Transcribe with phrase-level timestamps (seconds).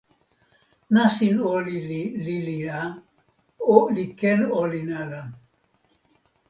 [0.93, 2.81] nasin olin li lili a,
[3.95, 5.23] li ken olin ala.